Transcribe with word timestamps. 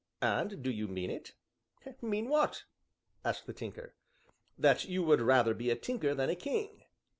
"And 0.23 0.63
do 0.63 0.71
you 0.71 0.87
mean 0.87 1.11
it?" 1.11 1.33
"Mean 2.01 2.27
what?" 2.29 2.63
asked 3.23 3.45
the 3.45 3.53
Tinker. 3.53 3.93
"That 4.57 4.85
you 4.85 5.03
would 5.03 5.21
rather 5.21 5.53
be 5.53 5.69
a 5.69 5.75
tinker 5.75 6.15
than 6.15 6.31
a 6.31 6.35
king?" 6.35 6.85